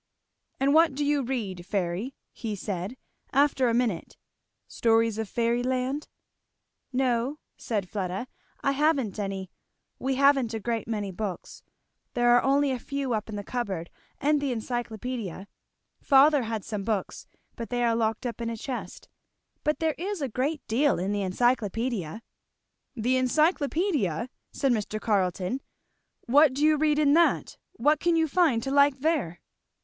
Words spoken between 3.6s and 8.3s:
a minute; "stories of fairy land?" "No," said Fleda,